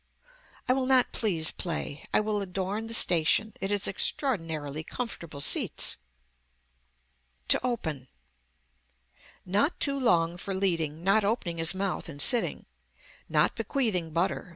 I 0.67 0.73
will 0.73 0.87
not 0.87 1.11
please 1.11 1.51
play. 1.51 2.07
I 2.11 2.21
will 2.21 2.41
adorn 2.41 2.87
the 2.87 2.93
station. 2.95 3.53
It 3.61 3.69
has 3.69 3.87
extraordinarily 3.87 4.83
comfortable 4.83 5.41
seats. 5.41 5.97
TO 7.47 7.59
OPEN 7.63 8.07
Not 9.45 9.79
too 9.79 9.99
long 9.99 10.37
for 10.37 10.55
leading, 10.55 11.03
not 11.03 11.23
opening 11.23 11.59
his 11.59 11.75
mouth 11.75 12.09
and 12.09 12.19
sitting. 12.19 12.65
Not 13.29 13.53
bequeathing 13.55 14.09
butter. 14.09 14.49